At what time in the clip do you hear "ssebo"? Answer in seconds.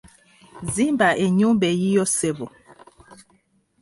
2.09-2.47